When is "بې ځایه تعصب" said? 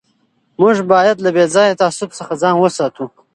1.35-2.09